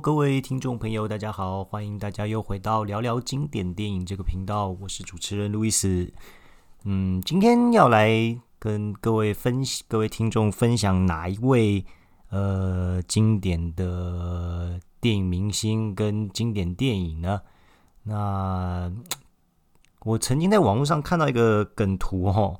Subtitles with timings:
[0.00, 6.10] 各位听众朋友，大家好，欢迎大家又回到聊聊经典电影这个频道，我是主持人路易斯。
[6.84, 11.84] 嗯，今天要来跟各位分各位听众分享哪一位
[12.30, 17.42] 呃经典的电影明星跟经典电影呢？
[18.04, 18.90] 那
[20.06, 22.58] 我曾经在网络上看到一个梗图哦，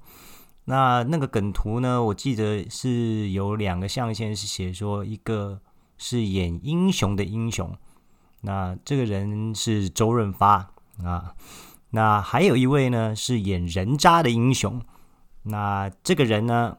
[0.66, 5.58] 那那个梗图呢，我记得是有两个象限，是写说一个。
[6.02, 7.76] 是演英雄的英雄，
[8.40, 10.72] 那这个人是周润发
[11.04, 11.34] 啊。
[11.90, 14.80] 那还有一位呢，是演人渣的英雄。
[15.42, 16.78] 那这个人呢，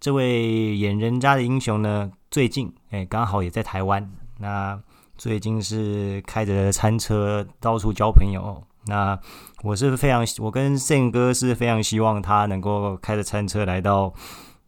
[0.00, 4.10] 这位演人渣的英雄呢，最近哎，刚好也在台湾。
[4.38, 4.82] 那
[5.16, 8.60] 最近是开着餐车到处交朋友。
[8.86, 9.16] 那
[9.62, 14.12] 我是非常，我跟胜哥是非常希望他能够开着餐车来到。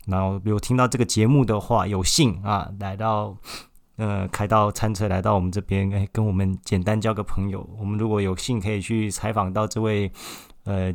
[0.06, 3.36] 然后有听到这个节目的话，有幸啊来到，
[3.96, 7.68] 呃，开到餐车来到我们这边，哎，跟我们简单交个朋友。
[7.78, 10.10] 我们如果有幸可以去采访到这位
[10.64, 10.92] 呃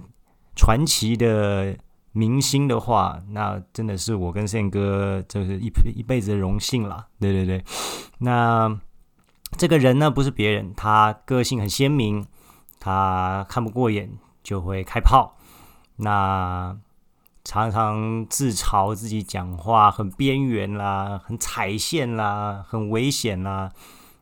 [0.56, 1.78] 传奇的
[2.12, 7.08] 明星的话，那真的是我跟宪哥就是一一辈子的荣幸啦。
[7.20, 7.64] 对对对，
[8.20, 8.80] 那
[9.58, 12.26] 这个人呢不是别人，他个性很鲜明，
[12.80, 14.10] 他看不过眼
[14.44, 15.38] 就会开炮。
[15.98, 16.78] 那
[17.46, 23.72] 常常自嘲自己讲话很边缘啦，很踩线啦，很危险啦。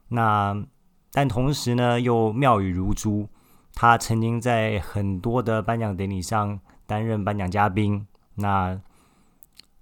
[0.09, 0.61] 那
[1.09, 3.29] 但同时呢，又妙语如珠。
[3.73, 8.05] 他曾经在很多的颁奖典礼上担任颁奖嘉宾。
[8.35, 8.77] 那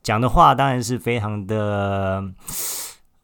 [0.03, 2.23] 讲的话当然是非常的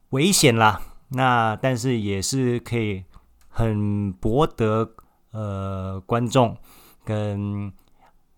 [0.10, 0.82] 危险啦。
[1.10, 3.06] 那但是也是可以
[3.50, 4.96] 很博得
[5.30, 6.58] 呃观众
[7.06, 7.72] 跟。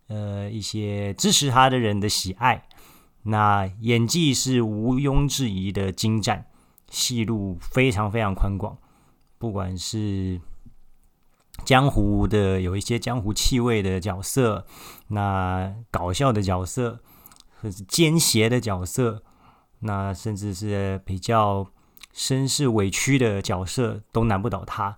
[0.10, 2.68] 呃，一些支持他的人的喜爱，
[3.22, 6.48] 那演技是毋庸置疑的精湛，
[6.90, 8.76] 戏路非常非常宽广，
[9.38, 10.42] 不管是
[11.64, 14.66] 江湖的有一些江湖气味的角色，
[15.10, 17.00] 那搞笑的角色，
[17.62, 19.22] 或是奸邪的角色，
[19.82, 21.68] 那甚至是比较
[22.12, 24.98] 身世委屈的角色，都难不倒他。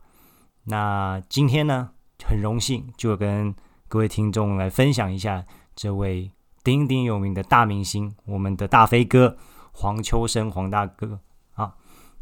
[0.64, 1.90] 那今天呢，
[2.26, 3.54] 很荣幸就跟。
[3.92, 6.32] 各位听众来分享一下这位
[6.64, 9.36] 鼎鼎有名的大明星，我们的大飞哥
[9.74, 11.20] 黄秋生黄大哥
[11.56, 11.76] 啊。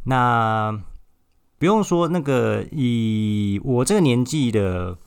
[0.06, 0.82] 那
[1.60, 4.98] 不用说，那个以我这个年纪的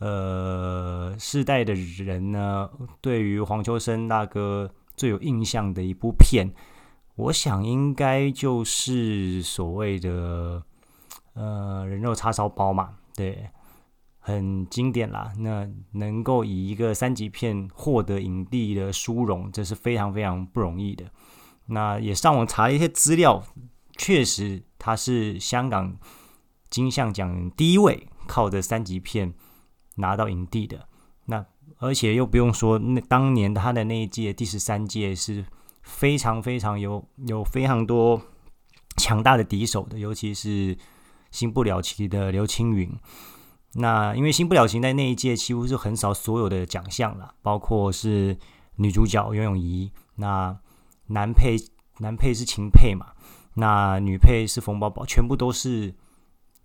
[0.00, 2.68] 呃世代的人呢，
[3.00, 6.50] 对于黄秋生大哥最有印象的一部片，
[7.14, 10.60] 我想应该就是所谓的
[11.34, 13.48] 呃人肉叉烧包嘛，对。
[14.20, 21.06] 很经典啦，那能够以一个三级片获得影帝的殊荣，这是非常非常不容易的。
[21.66, 23.42] 那也上网查了一些资料，
[23.96, 25.96] 确实他是香港
[26.68, 29.32] 金像奖第一位靠着三级片
[29.96, 30.86] 拿到影帝的。
[31.24, 31.46] 那
[31.78, 35.46] 而且又不用说，那当年他的那一届第十三届是
[35.82, 38.20] 非常非常有有非常多
[38.96, 40.76] 强大的敌手的，尤其是
[41.30, 42.92] 新不了情的刘青云。
[43.74, 48.36] 那因为新不了情在那一届几乎是横扫所有的奖项了，包括是
[48.76, 50.58] 女主角袁咏仪，那
[51.06, 51.56] 男配
[51.98, 53.06] 男配是秦沛嘛，
[53.54, 55.94] 那女配是冯宝宝，全部都是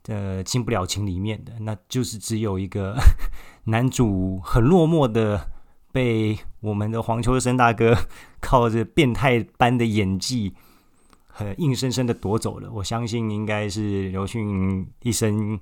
[0.07, 2.95] 呃新不了情里面的，那就是只有一个
[3.65, 5.51] 男主很落寞的
[5.91, 7.95] 被我们的黄秋生大哥
[8.41, 10.55] 靠着变态般的演技。
[11.37, 15.59] 很硬生生的夺走了，我相信应该是刘迅一生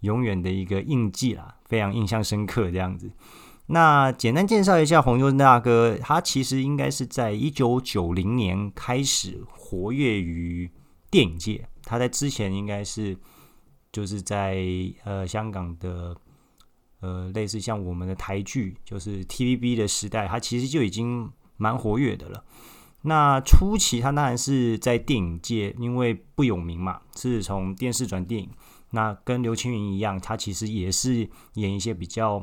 [0.00, 3.10] 永远的一个印记啦，非常印象深刻这样子。
[3.68, 10.70] 那简单介绍一下黄秋生大哥，他其实应该是在一九九零年开始活跃于
[11.10, 13.16] 电影界，他在之前应该是
[13.90, 14.62] 就是在
[15.04, 16.14] 呃香港的
[17.00, 22.44] 呃类似像我们的台剧，就是 TVB 的时代，他其实就已经蛮活跃的了。
[23.06, 28.48] 那初期他当然是在电影界，因为不有名嘛，是从电视转电影。
[28.92, 32.42] 那跟刘青云一样，他其实也是演一些比较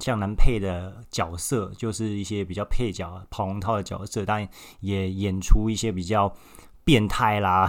[0.00, 4.24] 像男配的角色，就是一些比较配角、跑龙套的角色。
[4.24, 4.48] 但
[4.80, 6.34] 也演出一些比较
[6.82, 7.68] 变态啦、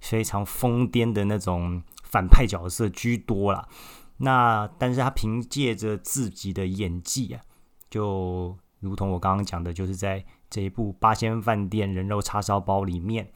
[0.00, 3.68] 非常疯癫的那种反派角色居多啦。
[4.16, 7.42] 那但是他凭借着自己的演技啊，
[7.90, 10.24] 就如同我刚刚讲的，就是在。
[10.50, 13.30] 这一部《八仙饭店人肉叉烧包》里面，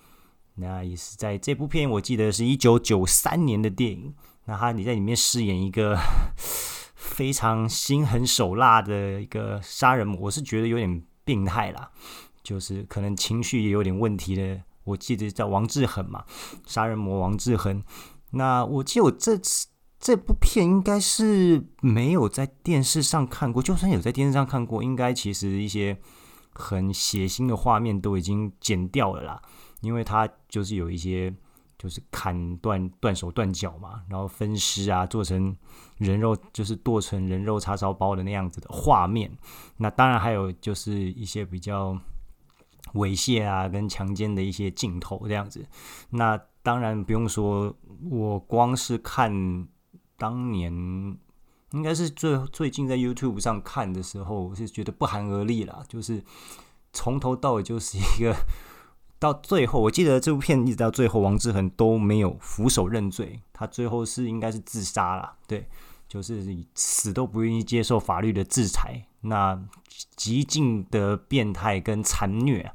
[0.56, 4.14] 那也是在这部片，我记得是一九九三年的电影。
[4.46, 5.96] 那他你在里面饰演一个
[6.94, 11.90] 非常心狠手辣的一个杀人魔，我是觉得有点病态啦，
[12.42, 16.24] 就是可能情绪也有点问题的我记得叫王志恒嘛，
[16.66, 17.82] 杀人魔王志恒。
[18.32, 19.68] 那我记得我这次
[19.98, 25.96] 这部片应该是没有在电视上看过，就算有在电视上看过，应该其实一些
[26.54, 29.42] 很血腥的画面都已经剪掉了啦，
[29.80, 31.34] 因为它就是有一些
[31.76, 35.56] 就是砍断断手断脚嘛，然后分尸啊，做成
[35.98, 39.30] 人肉，就是剁成人肉叉烧包的那样子的画面。
[39.76, 41.98] 那当然还有就是一些比较。
[42.92, 45.66] 猥亵啊，跟强奸的一些镜头这样子，
[46.10, 47.74] 那当然不用说，
[48.08, 49.66] 我光是看
[50.16, 51.16] 当年
[51.74, 56.22] 应该是最最近在 YouTube 上看的时候，我是觉得不寒而栗啦，就是
[56.92, 58.34] 从头到尾就是一个
[59.18, 65.68] 到最后，我记得这部片一直到最后，王志恒都没有俯首认罪，他最后是应该是自杀了，对。
[66.06, 69.60] 就是死都不愿意接受法律的制裁，那
[70.14, 72.70] 极尽的变态跟残虐，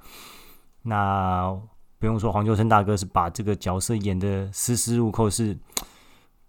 [0.81, 1.57] 那
[1.99, 5.57] 不用说，黄秋生大哥是把这个角色演得丝丝入扣，是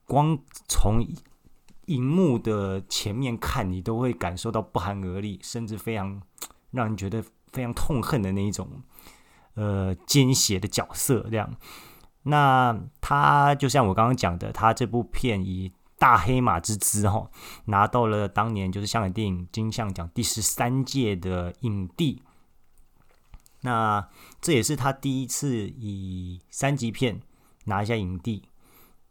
[0.05, 0.37] 光
[0.67, 1.07] 从
[1.91, 6.23] 荧幕的前面看，你都会感受到不寒而栗，甚至非常
[6.71, 7.21] 让人觉得
[7.53, 8.83] 非常痛恨的那一种，
[9.55, 11.53] 呃，奸邪的角色这样。
[12.23, 17.29] 那他就像我刚刚讲的，他这部片以大黑马之姿，哈，
[17.65, 22.23] 拿到了当年就是香港电影金像奖第十三届的影帝。
[23.63, 24.09] 那
[24.41, 27.21] 这也是他第一次以三级片
[27.65, 28.45] 拿下影帝。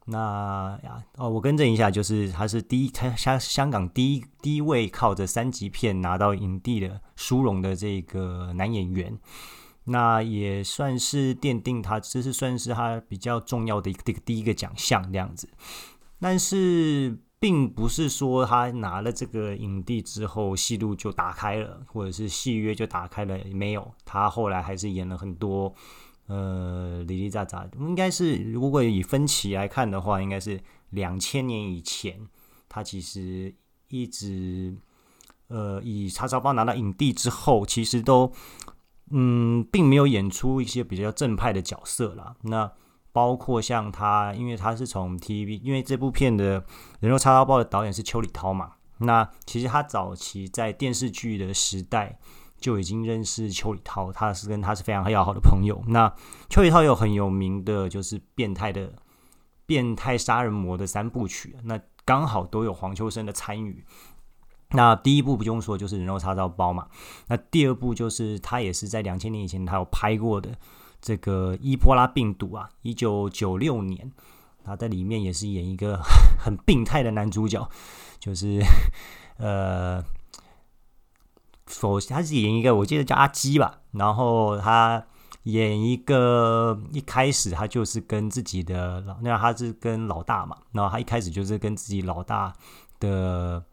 [0.09, 9.17] 那呀，哦，我更正一下，就是他是第一，他香香港第一第一位靠着三级片拿到影帝的殊荣的这个男演员。
[9.85, 15.50] 那也算是奠定他，这是算是他比较重要的一个第一个奖项这样子。
[16.19, 23.39] 但是，并不是说他拿了这个影帝之后，戏路就打开了，或者是戏约就打开了。
[23.51, 25.73] 没有，他后来还是演了很多，
[26.29, 27.69] 呃，哩哩杂杂。
[27.77, 30.57] 应该是，如果以分歧来看的话，应该是
[30.91, 32.25] 两千年以前，
[32.69, 33.53] 他其实
[33.89, 34.73] 一直，
[35.49, 38.31] 呃，以叉烧包拿到影帝之后，其实都，
[39.11, 42.37] 嗯，并没有演出一些比较正派的角色啦。
[42.43, 42.71] 那。
[43.11, 46.63] 包括像他，因为他是从 TV，因为这部片的
[46.99, 48.73] 人肉叉烧包的导演是邱礼涛嘛。
[48.99, 52.19] 那其实他早期在电视剧的时代
[52.59, 55.83] 就已经认识邱礼涛，他是跟他是非常要好的朋友。
[55.88, 56.13] 那
[56.50, 58.91] 邱礼涛有很有名的就是变态的
[59.65, 63.83] 变态杀人魔的三部曲，那刚好都有黄秋生的参与。
[64.71, 66.88] 那第一部不用说，就是人肉叉烧包嘛。
[67.27, 70.51] 那第二部就是他也是在两千年以前他有拍过的。
[71.01, 74.11] 这个伊波拉病毒啊，一九九六年，
[74.65, 75.97] 他在里面也是演一个
[76.38, 77.69] 很病态的男主角，
[78.19, 78.61] 就是
[79.38, 80.03] 呃，
[81.69, 85.01] 否，他是演一个我记得叫阿基吧，然后他
[85.44, 92.54] 演一个一开始他就是跟自己的老，那他是跟老大嘛，然后他一开始就是跟自己老大
[93.00, 93.63] 的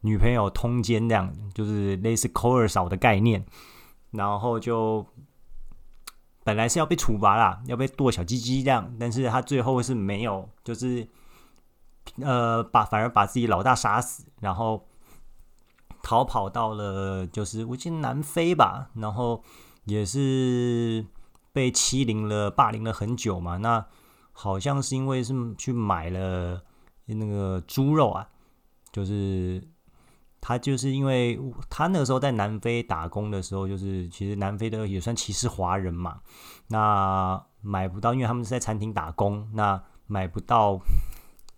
[0.00, 3.44] 女朋友通奸这样，就是类似抠二嫂的概念，
[4.10, 5.06] 然后就。
[6.44, 11.06] 本来是要被处罚啦，要被剁小鸡鸡这样，但是他最后是没有，就是
[12.20, 14.84] 呃，把反而把自己老大杀死，然后
[16.02, 19.42] 逃跑到了就是我记得南非吧，然后
[19.84, 21.06] 也是
[21.52, 23.58] 被欺凌了、霸凌了很久嘛。
[23.58, 23.86] 那
[24.32, 26.62] 好像是因为是去买了
[27.06, 28.28] 那个猪肉啊，
[28.92, 29.68] 就是。
[30.44, 31.38] 他就是因为
[31.70, 36.20] 他那个时候在南非打工的时候，就是其实南非的也算歧视华人嘛。
[36.66, 40.80] 那买不到，因为他们是在餐厅打工，那买不到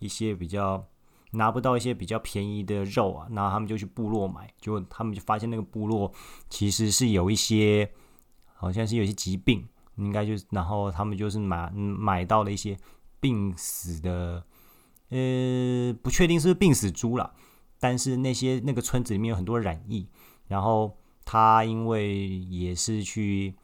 [0.00, 0.86] 一些比较
[1.34, 6.12] 拿不到一些比较便宜的肉啊，那他们就去部落买，就他们就发现那个部落
[6.48, 7.90] 其实是有一些
[8.54, 12.76] 好像是有一些疾病，应该就是然后他们就是买买到了一些
[13.20, 14.44] 病死的，
[15.10, 17.34] 呃，不确定是不是病死猪了。
[17.80, 20.08] 但是那些那个村子里面有很多染疫，
[20.46, 23.54] 然后他因为也是去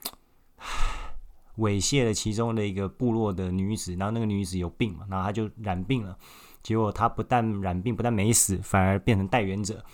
[1.57, 6.19] 猥亵了其中的一个部落的女子，然后那个女子有病嘛，然后他就染病了，
[6.62, 9.85] 结果他不但染病，不但没死，反而变成带原者，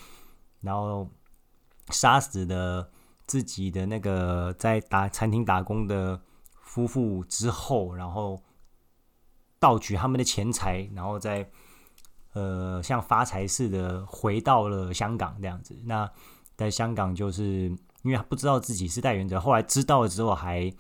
[0.61, 1.08] 然后
[1.90, 2.90] 杀死的
[3.26, 6.20] 自己的那个在打餐厅打工的
[6.61, 8.42] 夫妇之后，然后
[9.58, 11.49] 盗取他们的钱财，然后再。
[12.32, 15.75] 呃，像发财似的回到了香港这样子。
[15.87, 16.06] 那
[16.54, 20.70] 在香港，就是因为他不知道自己是带原者，后来知道了之后，还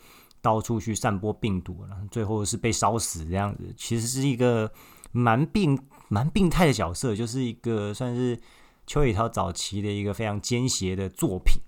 [0.42, 3.74] 到处去散播病毒，然后最后是被烧死这样子。
[3.74, 4.70] 其实是一个
[5.16, 8.38] 蛮病、蛮病态的角色，就是一个算是
[8.86, 11.60] 邱礼涛早期的一个非常奸邪的作品。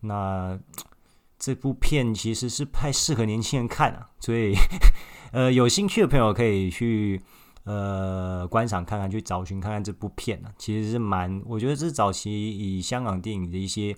[0.00, 0.58] 那
[1.36, 4.54] 这部片其实是不太适合年轻人看啊，所以
[5.32, 7.20] 呃，有兴趣的朋友可以去
[7.64, 13.94] 呃观赏看看，去找寻看看这部片啊，其实是蛮，我觉得这是早期以香港电影的一些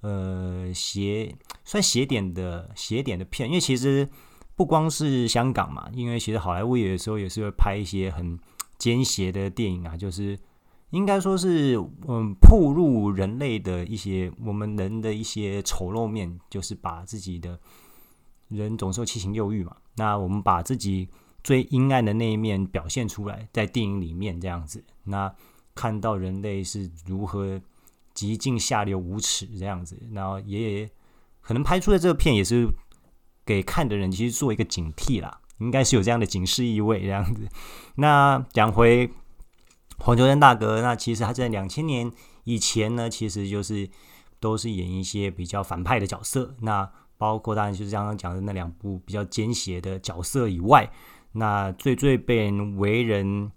[0.00, 1.34] 呃邪
[1.64, 4.08] 算邪点的邪点的片，因为其实
[4.56, 8.36] 不光是香港嘛，因为其实好莱坞有的时候也是会拍一些很
[8.78, 10.36] 奸邪的电影啊，就是。
[10.90, 17.58] 应该说是，嗯，曝露人类的一些我们人的一些丑陋面，就是把自己的
[18.48, 19.76] 人总是有七情六欲嘛。
[19.96, 21.08] 那我们把自己
[21.42, 25.30] 最阴暗的那一面表现出来，在电影里面这样子，那
[25.74, 27.60] 看到人类是如何
[28.14, 30.88] 极尽下流无耻这样子，然后也
[31.40, 32.66] 可能拍出的这个片也是
[33.46, 37.48] 给看的人其实做一个警惕啦，应该是有这样的警示意味这样子。
[37.94, 39.10] 那讲回。
[39.98, 42.12] 黄秋生大哥，那其实他在两千年
[42.44, 43.88] 以前呢，其实就是
[44.38, 46.54] 都是演一些比较反派的角色。
[46.60, 46.86] 那
[47.16, 50.92] 包括当然就是刚刚讲的那两部比较奸邪的角色以外，
[51.32, 53.50] 那最最被人为人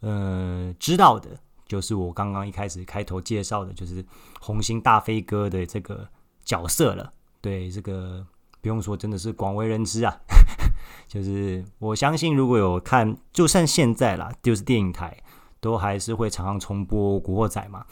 [0.00, 4.04] 呃知道的，就是我刚刚一开始开头介绍的，就是
[4.40, 6.08] 红星大飞哥的这个
[6.44, 7.12] 角色了。
[7.40, 8.26] 对，这个
[8.60, 10.20] 不用说，真的是广为人知啊。
[11.06, 15.16] 就是我相信，如果有看，就算现在啦，就是电影台。
[15.60, 17.84] 都还是会常常重播《古惑仔》嘛。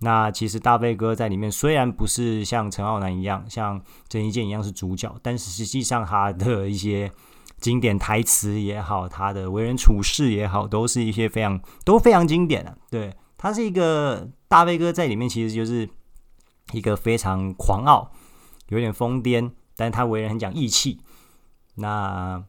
[0.00, 7.10] 那其实大飞哥在里面虽然不是像陈浩南一样，像郑伊健一样是主角，但是实际上他的一些
[7.58, 12.76] 经典台词也好，他的为人处事也好，都是一些非常都非常经典的。
[12.90, 15.88] 对，他是一个大飞哥在里面其实就是
[16.72, 18.12] 一个非常狂傲，
[18.68, 21.00] 有点疯癫，但是他为人很讲义气。
[21.74, 22.44] 那。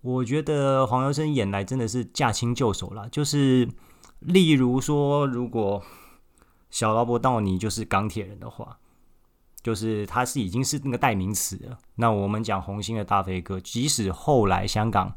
[0.00, 3.68] 我觉得黄秋生演来真的是驾轻就熟了，就是
[4.20, 5.82] 例如说，如果
[6.70, 8.78] 小劳勃道尼就是钢铁人的话，
[9.60, 11.78] 就是他是已经是那个代名词了。
[11.96, 15.12] 那我们讲红星的大飞哥，即使后来香港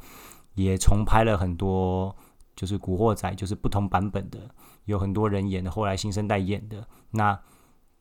[0.56, 2.16] 也重拍了很多，
[2.56, 4.50] 就是古惑仔，就是不同版本的，
[4.86, 7.40] 有很多人演的，后来新生代演的，那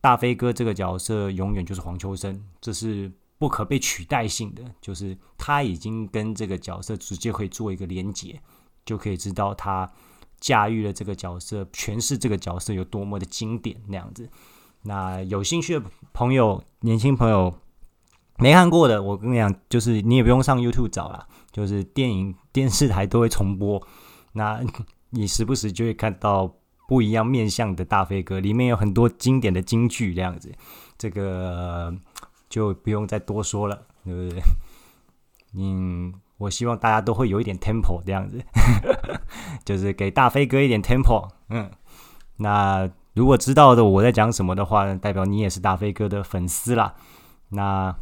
[0.00, 3.11] 大飞哥这个角色永远就是黄秋生，这是。
[3.40, 8.38] 不可被取代性的，就是他已经跟这个角色直接可以做一个连结，
[8.85, 9.90] 就可以知道他
[10.38, 14.28] 驾驭了这个角色，诠释这个角色有多么的经典那样子。
[14.83, 17.50] 那有兴趣的朋友，年轻朋友
[18.37, 23.83] 没看过的，我跟你讲，就是你也不用上 YouTube 找了，就是电影电视台都会重播，
[24.33, 24.62] 那
[25.09, 26.57] 你时不时就会看到
[26.90, 30.52] 不一样面向的大飞哥，里面有很多经典的金句这样子，
[30.99, 31.94] 这个。
[32.50, 34.42] 就不用再多说了，对不对？
[35.54, 38.42] 嗯，我希望大家都会有一点 tempo 这样子，
[39.64, 41.28] 就是给大飞哥一点 tempo。
[41.49, 41.70] 嗯，
[42.38, 46.97] 那如果知道的我在讲什么的话，代表你也是大飞哥的粉丝啦。
[47.50, 47.94] 那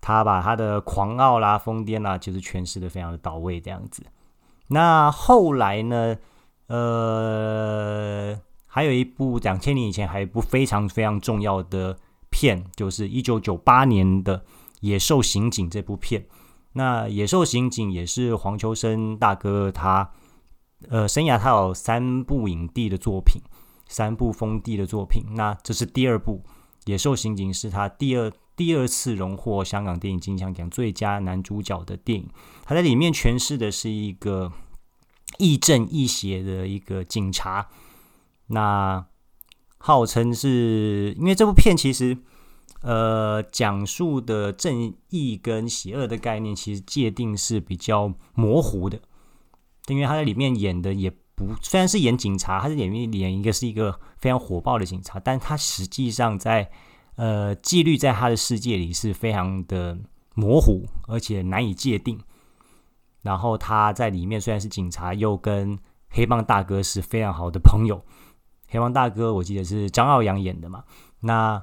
[0.00, 4.02] 他把他的狂傲啦、疯癫啦，就是诠释的非常的到位这样子。
[4.66, 6.16] 那后来呢？
[6.66, 11.96] 呃，还有一部两千年以前还有一部非常非常重要的。
[12.28, 14.38] 片就是一九九八年的
[14.80, 16.26] 《野兽刑警》这部片，
[16.72, 20.10] 那《野兽刑警》也是黄秋生大哥他
[20.90, 23.40] 呃生涯他有三部影帝的作品，
[23.86, 25.22] 三部封帝的作品。
[25.34, 26.42] 那这是第二部
[26.84, 32.28] 《野兽刑警》，是他第二第二次荣获香港电影金像奖最佳男主角的电影。
[32.64, 34.52] 他在里面诠释的是一个
[35.38, 37.68] 亦正亦邪的一个警察。
[38.48, 39.06] 那
[39.78, 42.16] 号称是因为这部片其实，
[42.82, 48.98] 呃，讲述的正义跟邪恶的概念其实界定是比较模糊的。
[49.88, 56.68] 因为他在里面演的也不虽然是演警察，他在里面演一个是一个非常火爆的警察，但他实际上在
[57.14, 59.96] 呃纪律在他的世界里是非常的
[60.34, 62.18] 模糊，而且难以界定。
[63.26, 65.76] 然后他在里面虽然是警察，又跟
[66.08, 68.00] 黑帮大哥是非常好的朋友。
[68.68, 70.84] 黑帮大哥，我记得是张耀扬演的嘛。
[71.20, 71.62] 那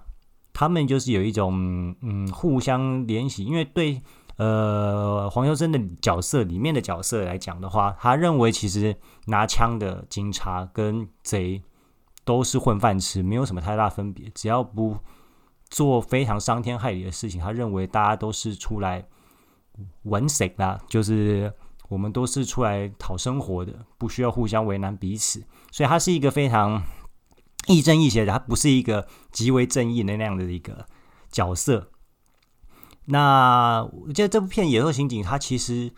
[0.53, 4.01] 他们就是有一种嗯互相联系，因为对
[4.36, 8.96] 呃黄秋生的角色里面的角色来讲的话，他认为其实
[9.27, 11.62] 拿枪的警察跟贼
[12.25, 14.29] 都是混饭吃，没有什么太大分别。
[14.36, 14.98] 只要不
[15.70, 19.05] 做非常伤天害理的事情，他认为大家都是出来
[20.06, 21.51] 揾食啦，就是
[21.89, 25.44] 我们都是出来讨生活的，不需要互相为难彼此。
[25.72, 26.84] 所以他是一个非常
[27.68, 30.86] 亦正亦邪的，他不是一个极为正义的那样的一个
[31.32, 31.89] 角色。
[33.06, 35.92] 那我觉得这部片《野兽刑警》它其实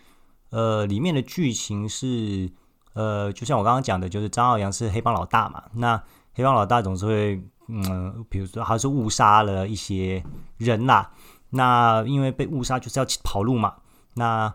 [0.50, 2.50] 呃里面的剧情是
[2.94, 5.62] 呃，就像我刚刚讲的，就是张耀扬是黑帮老大嘛。
[5.74, 6.02] 那
[6.34, 10.24] 黑帮老大总是会嗯，比如说他是误杀了一些
[10.56, 11.10] 人啦，
[11.50, 13.76] 那因为被误杀就是要跑路嘛。
[14.14, 14.54] 那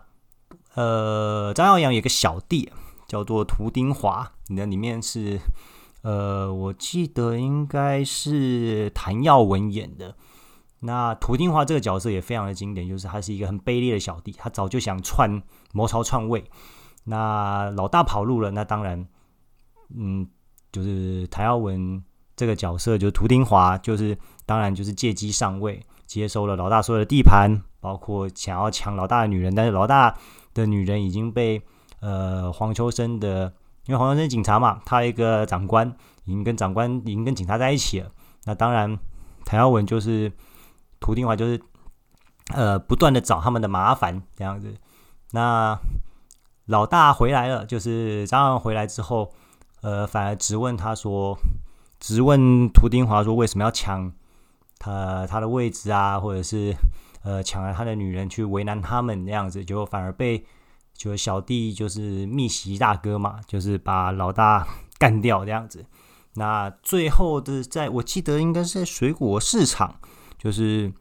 [0.74, 2.70] 呃，张耀扬有个小弟
[3.06, 5.40] 叫做涂丁华，那里面是
[6.02, 10.16] 呃，我记得应该是谭耀文演的。
[10.80, 16.44] 那涂丁华这个角色也非常的经典，就是他是一个很卑劣的小弟，他早就想篡谋朝篡位。
[17.04, 19.06] 那老大跑路了，那当然，
[19.94, 20.26] 嗯，
[20.72, 22.02] 就是谭耀文
[22.34, 25.80] 这个角色，就是涂丁华，就是当然就是借机上位，
[26.14, 30.16] 接收了老大所有的地盘，包括想要抢老大的女人，但是老大
[30.54, 31.62] 的女人已经被
[32.00, 33.52] 呃黄秋生的，
[33.86, 35.92] 因为黄秋生是警察嘛，他一个长官
[36.24, 38.10] 已经跟长官已经跟警察在一起了，
[38.44, 38.98] 那当然
[39.44, 40.32] 谭耀文就是。
[41.04, 41.60] 涂丁华就是，
[42.54, 44.72] 呃，不断的找他们的麻烦这样子。
[45.32, 45.76] 那
[46.66, 49.32] 老大回来了，就是张扬回来之后，
[49.80, 51.36] 呃，反而质问他说，
[51.98, 54.12] 质问涂丁华说为什么要抢
[54.82, 56.74] 他他的位置啊，或者是
[57.22, 60.44] 呃抢了他的女人去为难他们那样子，结果反而被
[60.92, 64.66] 就小弟就是逆袭大哥嘛，就是把老大
[64.98, 65.86] 干掉这样子。
[66.34, 70.00] 那最后的在我记得应该是在水果市场。
[70.38, 70.92] 就是，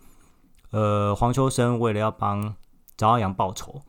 [0.69, 2.53] 呃，黄秋生为了要帮
[2.95, 3.81] 张耀扬报仇，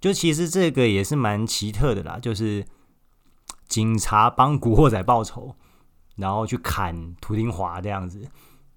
[0.00, 2.18] 就其实这个也是蛮奇特的啦。
[2.20, 2.66] 就是
[3.68, 5.54] 警察帮古惑仔报仇，
[6.16, 8.28] 然后去砍涂丁华这样子。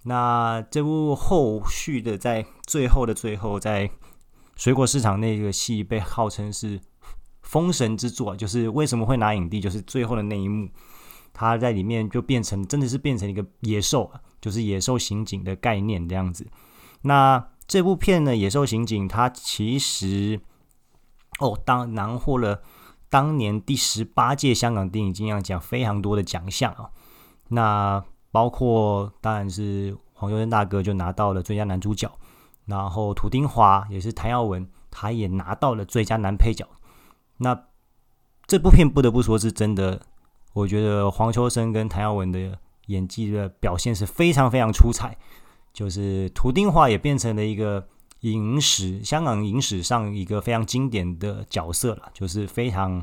[0.08, 3.90] 那这部后续的在最后的最后，在
[4.56, 6.80] 水果市场那个戏被号称是
[7.42, 10.70] 封神之作，就是为什么会拿影帝，就是最后的那一幕。
[11.34, 14.10] 他在里面就变成真的是变成一个野兽，
[14.40, 16.48] 就是野兽刑警的概念这样子。
[17.02, 20.40] 那这部片呢，《野兽刑警》它其实
[21.40, 22.64] 哦，当囊获了
[23.10, 26.90] 当年第十八届香港电影金像奖非常多的奖项啊。
[27.50, 28.04] 那
[28.38, 32.08] 包括当然是黄秋生大哥就拿到了最佳男主角，
[32.66, 36.64] 然后涂丁华也是谭耀文，他也拿到了最佳男配角。
[37.38, 37.60] 那
[38.46, 40.00] 这部片不得不说是真的。
[40.54, 45.18] 我觉得黄秋生跟谭耀文的演技的表现是非常非常出彩，
[45.74, 47.88] 就是涂丁华也变成了一个
[48.20, 53.02] 影史香港影史上一个非常经典的角色了，就是非常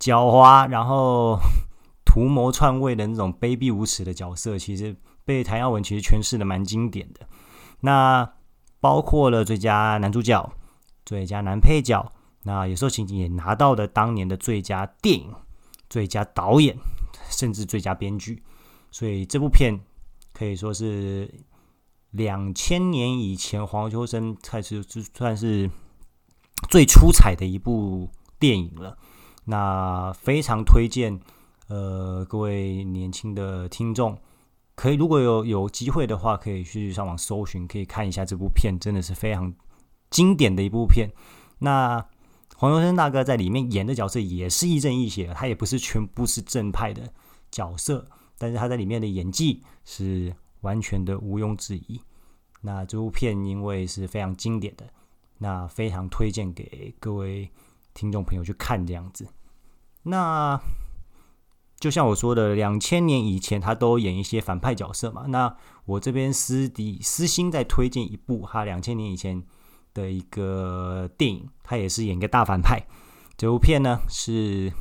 [0.00, 1.38] 狡猾，然后
[2.12, 4.94] 图谋篡位的那种卑鄙无耻的角色，其实
[5.24, 7.26] 被谭耀文其实诠释的蛮经典的。
[7.80, 8.30] 那
[8.80, 10.52] 包括了最佳男主角、
[11.06, 15.32] 最佳男配角，那有时候情景也拿到了当年的最佳电影。
[15.88, 16.76] 最佳导演，
[17.30, 18.42] 甚至最佳编剧，
[18.90, 19.78] 所以这部片
[20.32, 21.30] 可以说是
[22.12, 25.70] 两千年以前黄秋生开始就算是
[26.70, 28.96] 最出彩的一部电影了。
[29.44, 31.20] 那非常推荐，
[31.72, 34.18] 呃，各位年轻的听众，
[34.74, 39.54] 可以如果有有机会的话，可以去上网搜寻，可以看一下这部片，真的是非常
[40.10, 41.08] 经典的一部片。
[41.60, 42.04] 那。
[42.54, 47.12] 黄秋生大哥在里面演的角色也是亦正亦邪，他也不是全部是正派的
[47.50, 48.06] 角色，
[48.38, 52.00] 但是他在里面的演技是完全的毋庸置疑。
[52.60, 54.88] 那这部片因为是非常经典的，
[55.38, 57.50] 那非常推荐给各位
[57.94, 59.26] 听众朋友去看这样子。
[60.04, 60.56] 那
[61.82, 69.42] 就像我说的，两千年以前他都演一些反派角色嘛，那我这边私底私心再推荐一部，他两千年以前。
[69.94, 72.82] 的一个电影，他也是演一个大反派。
[73.36, 74.72] 这部片呢是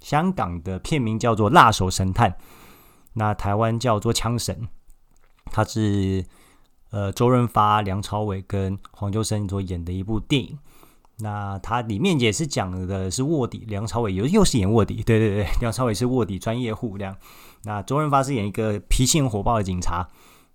[0.00, 2.30] 香港的片名叫做《辣手神探》，
[3.14, 4.54] 那台湾叫做《枪神》。
[5.46, 6.24] 他是
[6.90, 10.56] 呃周润发、梁朝伟跟黄秋生所演的一部电影。
[11.18, 17.16] 那它里面也是讲的是卧底，梁朝伟又又是演卧底，对对对， 梁朝伟是卧底专业户这样。
[17.64, 20.08] 那周润发是演一个脾气很火爆的警察，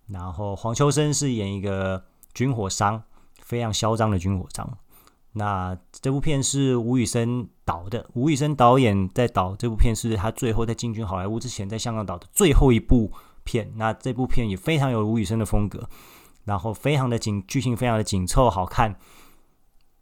[0.07, 3.03] 然后黄秋生是演一个军火商。
[3.39, 4.77] 非常嚣张的军火商。
[5.31, 13.09] 那这部片是吴宇森导的，吴宇森导演在导这部片是他最后在进军好莱坞之前，在香港导的最后一部
[13.45, 13.71] 片。
[13.77, 15.87] 那这部片也非常有吴宇森的风格，
[16.43, 18.97] 然后非常的紧，剧情非常的紧凑好看。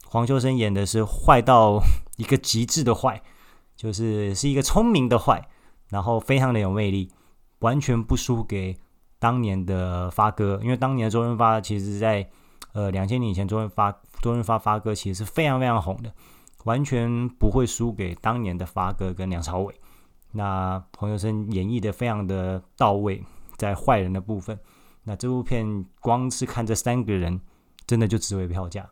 [0.07, 1.79] 黄秋生演的是坏到
[2.17, 3.21] 一个极致的坏，
[3.75, 5.47] 就是是一个聪明的坏，
[5.89, 7.11] 然后非常的有魅力，
[7.59, 8.77] 完全不输给
[9.19, 12.29] 当年的发哥，因为当年的周润发其实在。
[12.73, 13.89] 呃，两千年以前，周润发，
[14.21, 16.13] 周润发发哥其实是非常非常红的，
[16.65, 19.73] 完全不会输给当年的发哥跟梁朝伟。
[20.33, 23.23] 那黄秋生演绎的非常的到位，
[23.55, 24.59] 在坏人的部分。
[25.03, 27.39] 那这部片光是看这三个人，
[27.87, 28.85] 真的就值回票价，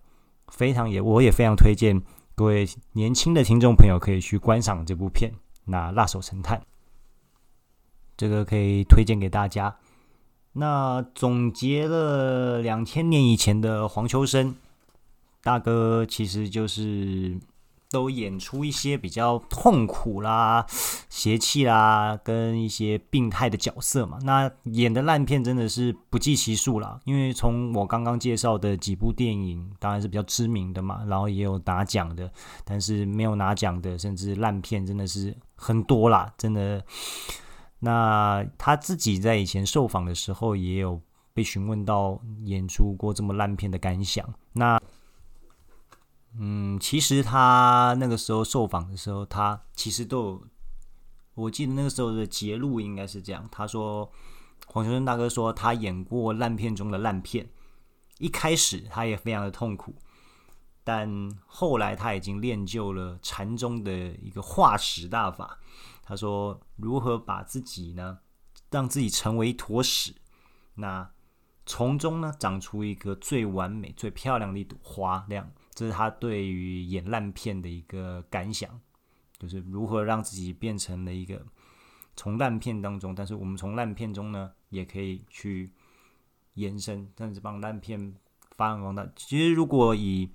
[0.56, 2.00] 非常也我也非常推荐
[2.36, 5.32] 各位年轻的听众朋友可以去观赏这部片。
[5.66, 6.60] 那《辣手神探》
[8.16, 9.76] 这个可以推荐给大家。
[10.54, 14.56] 那总结了两千年以前的黄秋生
[15.42, 17.40] 大哥，其实就是。
[17.94, 20.66] 都演出一些比较痛苦啦、
[21.10, 24.18] 邪气啦，跟一些病态的角色嘛。
[24.24, 27.00] 那演的烂片真的是不计其数啦。
[27.06, 32.30] 因为从我刚刚介绍的几部电影，当然是比较知名的嘛，然后也有拿奖的，
[32.66, 36.84] 但是没有拿奖的，甚至烂片真的是很多啦，真的。
[37.78, 41.00] 那他自己在以前受访的时候，也有
[41.32, 44.28] 被询问到演出过这么烂片的感想。
[44.54, 44.82] 那
[46.40, 50.48] 嗯，其实他那个时候受访的时候，他其实都有，
[51.36, 53.48] 我记得那个时候的节录应该是这样。
[53.52, 54.12] 他说，
[54.66, 57.48] 黄秋生大哥说他演过烂片中的烂片，
[58.18, 59.94] 一开始他也非常的痛苦，
[60.84, 65.60] 但后来他已经练就了禅宗的一个化屎大法。
[66.02, 68.18] 他说，如何把自己呢，
[68.72, 70.16] 让自己成为一坨屎，
[70.74, 71.12] 那
[71.66, 75.52] 从中呢长出一个最完美、最漂亮的一朵花，这样。
[75.76, 78.80] 这是他对于演烂片的一个感想，
[79.40, 81.44] 就是如何让自己变成了一个
[82.16, 85.72] 从烂片当中，但是我们从烂片中呢，也可以去
[86.54, 88.16] 延伸，甚至帮烂片
[88.52, 89.04] 发扬光大。
[89.16, 90.30] 其实，如果以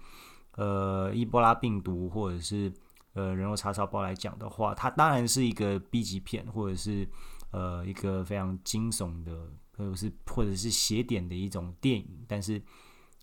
[0.57, 2.72] 呃伊波拉病毒或者是
[3.12, 7.09] 呃人肉叉烧包来讲的话，它当然是一个 B 级片，或者是
[7.53, 12.61] 呃一个非常惊悚的，或者是或者是邪典的一种电影，但是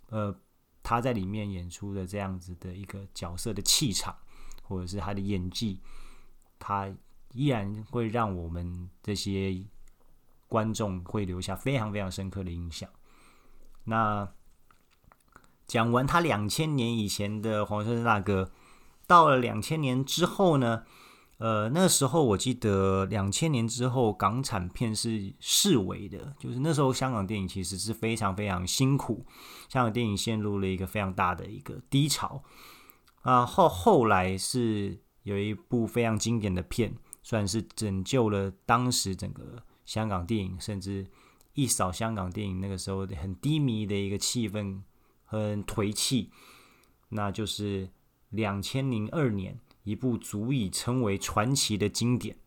[0.10, 0.34] 呃。
[0.86, 4.16] 他在里面演出的这样子的一个角色的气场，
[4.62, 5.82] 或者是他的演技，
[6.60, 6.94] 他
[7.34, 9.66] 依然会让我们这些
[10.48, 12.88] 观众会留下非常非常深刻的印象。
[13.86, 14.32] 那
[15.66, 18.52] 讲完他两千年以前的黄秋生大哥，
[19.08, 20.84] 到了两千年之后呢？
[21.38, 29.26] 呃，那时候我记得两千年之后，港产片是式微的，就是那时候香港电影其实是非常非常辛苦，
[29.68, 32.42] 香港电影陷入了一个非常大的一个低潮
[33.22, 33.46] 啊。
[33.46, 41.06] 后后来是有一部非常经典的片，算是拯救了当时整个香港电影，甚至
[41.54, 44.80] 一扫香港电影那个时候很低迷的一个气氛，
[45.26, 46.32] 很颓气，
[47.10, 47.90] 那就是
[48.30, 49.60] 两千零二年。
[49.86, 52.38] 一部足以称为传奇的经典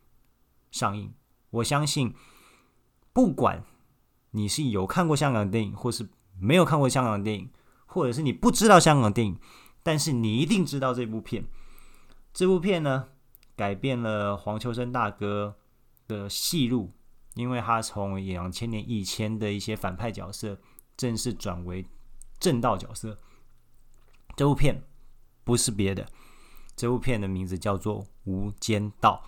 [0.70, 1.14] 上映，
[1.50, 2.12] 我相信，
[3.12, 3.64] 不管
[4.32, 7.48] 你是有看过香港电影，或是没有看过香港电影，
[7.86, 9.38] 或者是你不知道香港电影，
[9.84, 11.46] 但是你一定知道这部片。
[12.34, 13.08] 这部片呢，
[13.54, 15.56] 改变了黄秋生大哥
[16.08, 16.92] 的戏路，
[17.34, 20.58] 因为他从两千年以前的一些反派角色，
[20.96, 21.86] 正式转为
[22.40, 23.16] 正道角色。
[24.36, 24.82] 这部片
[25.44, 26.04] 不是别的。
[26.78, 29.24] 这部片的名字叫做《无间道》，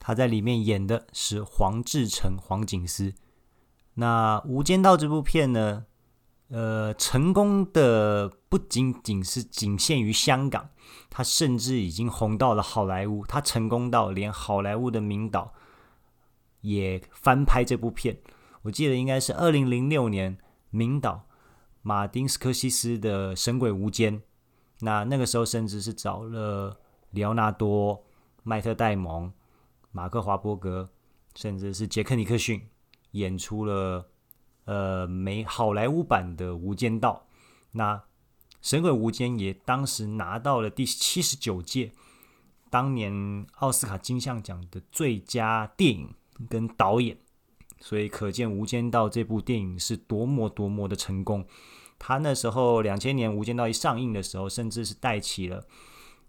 [0.00, 3.14] 他在里面演的是黄志诚、黄警司。
[3.94, 5.86] 那《无间道》这部片呢，
[6.48, 10.70] 呃，成功的不仅仅是仅限于香港，
[11.08, 13.24] 他甚至已经红到了好莱坞。
[13.24, 15.54] 他成功到连好莱坞的名导
[16.62, 18.18] 也翻拍这部片。
[18.62, 20.36] 我记得应该是二零零六年，
[20.70, 21.28] 名导
[21.82, 24.18] 马丁斯科西斯的《神鬼无间》。
[24.80, 26.78] 那那个时候，甚至是找了
[27.10, 28.04] 里奥纳多、
[28.42, 29.32] 麦特戴蒙、
[29.92, 30.90] 马克华伯格，
[31.34, 32.68] 甚至是杰克尼克逊，
[33.12, 34.08] 演出了
[34.64, 37.26] 呃美好莱坞版的《无间道》。
[37.72, 37.96] 那
[38.60, 41.92] 《神鬼无间》也当时拿到了第七十九届
[42.70, 46.14] 当年奥斯卡金像奖的最佳电影
[46.48, 47.16] 跟导演，
[47.78, 51.46] 所以可见《无间道》这部电影是多么多么的成功。
[51.98, 55.64] 他那时候两千年《无间道》一上映的时候，甚至是带起了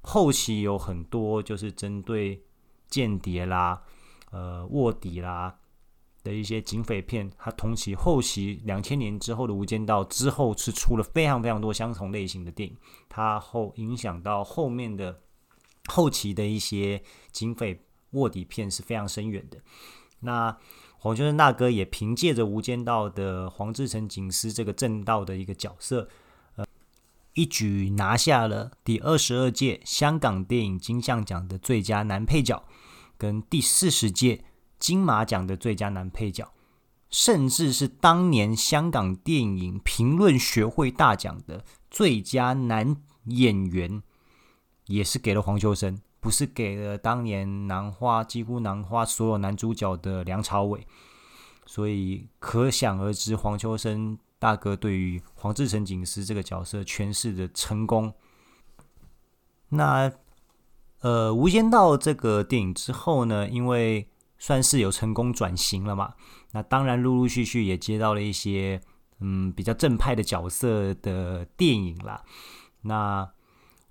[0.01, 2.43] 后期有很多就是针对
[2.88, 3.82] 间谍啦、
[4.32, 5.58] 呃卧底啦
[6.23, 7.30] 的一些警匪片。
[7.38, 12.78] 他同期后期两千年之后的《无间道》之后是出了非常非常多相同类型的电影，
[13.10, 15.19] 它后影响到后面的
[15.88, 17.01] 后期的一些
[17.32, 19.60] 警匪卧底片是非常深远的。
[20.21, 20.56] 那
[20.97, 26.10] 黄秋生大哥也凭借着《无间道》的黄志诚警司这个正道的一个角色，
[26.55, 26.65] 呃，
[27.34, 32.63] 一举拿下了第二十二届香港电影金像奖的最佳男配角，
[33.17, 34.45] 跟第四十届
[34.79, 36.51] 金马奖的最佳男配角，
[37.12, 44.01] 甚至是当年香港电影评论学会大奖的最佳男演员，
[44.88, 46.01] 也是给了黄秋生。
[46.25, 50.88] 不是给了当年囊括几乎囊括所有男主角的梁朝伟，
[51.67, 58.11] 所以可想而知黄秋生大哥对于黄志诚警司这个角色诠释的成功。
[59.69, 60.11] 那
[61.01, 64.09] 呃，《无间道》这个电影之后呢，因为
[64.39, 66.15] 算是有成功转型了嘛。
[66.53, 68.81] 那当然，陆陆续续也接到了一些
[69.19, 72.23] 嗯比较正派的角色的电影啦。
[72.81, 73.29] 那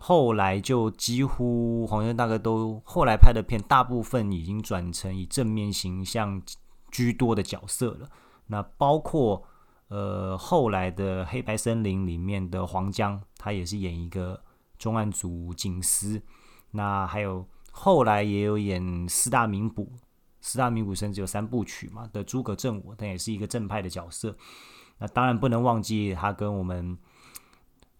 [0.07, 6.43] 后来就几乎黄轩大哥都后来拍的片，大部分已经转成以正面形象
[6.91, 8.11] 居多的角色了。
[8.49, 9.43] 那包括
[9.89, 14.39] 呃后来的《黑白森林》里面的黄江，他也是演一个
[14.79, 16.21] 重案组警司。
[16.73, 19.91] 那还有后来也有演四大名捕，
[20.43, 24.37] 四大名捕甚至有三部曲嘛的诸葛正我，但也是一个正派的角色。
[24.99, 26.99] 那当然不能忘记他跟我们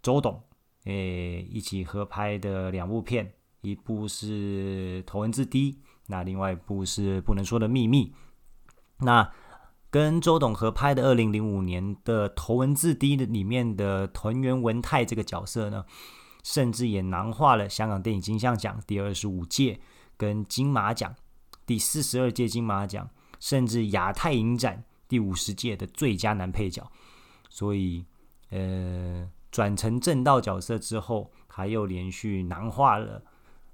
[0.03, 0.43] 周董
[0.85, 5.73] 诶一起合拍的两部片，一部是《头文字 D》，
[6.07, 8.07] 那另外一部是《不能说的秘密》。
[8.99, 9.33] 那
[9.91, 15.85] 跟周董合拍的二零零五年的《头文字 D》的里面的团员文泰这个角色呢，
[16.43, 19.81] 甚至也囊化了香港电影金像奖第二十五届
[20.17, 21.15] 跟金马奖
[21.65, 23.09] 第四十二届金马奖，
[23.41, 26.91] 甚至亚太影展第五十届的最佳男配角。
[27.49, 28.05] 所以，
[28.51, 33.23] 呃，转成正道角色之后，他又连续囊化了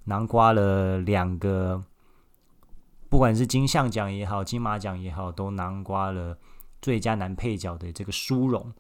[0.05, 1.83] 囊括了两个，
[3.09, 6.37] 不管是金像奖也好，金马奖也好，都囊括了
[6.83, 8.75] 最佳男配角的这个殊荣。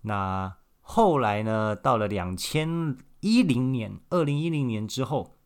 [0.00, 2.96] 那后来呢，到了两千。
[3.24, 5.36] 一零年，二零一零年之后，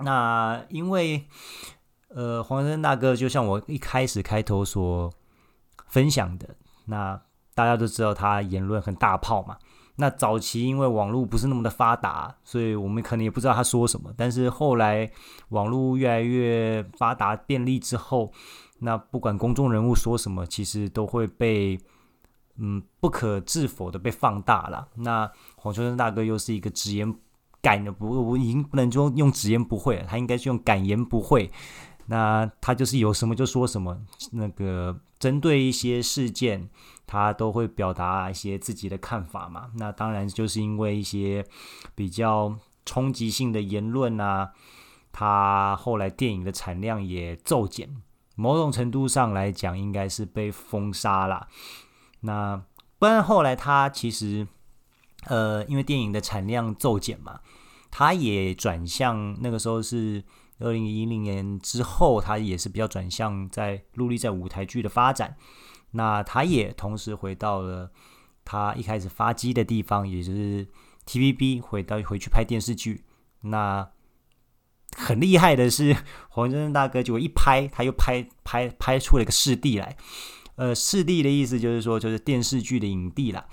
[0.00, 1.24] 那因为
[2.08, 5.10] 呃，黄生大哥就像我一开始开头所
[5.86, 7.22] 分享的，那
[7.54, 9.56] 大家都知道他言论很大炮嘛。
[10.00, 14.12] 那早期因为网络不是那么的发达，所以我们可能也不知道他说什么。
[14.16, 15.08] 但是后来
[15.50, 18.32] 网络越来越发达便利之后，
[18.80, 21.78] 那不管公众人物说什么，其实都会被。
[22.62, 24.86] 嗯，不可置否的被放大了。
[24.96, 27.14] 那黄秋生大哥又是一个直言
[27.62, 31.50] 敢的不，我已经不能说用直言不讳，他应该是用敢言不讳。
[32.04, 33.96] 那他就是有什么就说什么，
[34.32, 36.68] 那个针对一些事件，
[37.10, 39.68] 他都会表达一些自己的看法嘛。
[39.74, 41.44] 那当然就是因为一些
[41.96, 44.52] 比较冲击性的言论啊，
[45.10, 48.00] 他后来电影的产量也骤减，
[48.36, 51.48] 某种程度上来讲，应该是被封杀了。
[52.20, 52.62] 那
[53.00, 54.46] 不然后来他其实，
[55.24, 57.40] 呃，因为电影的产量骤减嘛，
[57.90, 60.22] 他也转向那个时候是
[60.60, 65.36] 二零一零年之后，他也是比较转向在陆力在舞台剧的发展。
[65.92, 67.90] 那他也同时回到了
[68.44, 70.66] 他一开始发迹的地方，也就是
[71.06, 73.04] TVB，回到回去拍电视剧。
[73.42, 73.90] 那
[74.96, 75.96] 很厉害的是
[76.30, 79.96] 黄先生大哥，结果一拍他又拍拍拍出了一个视帝来。
[80.56, 83.46] 呃，视帝的意思就是说，就是电视剧的影帝啦，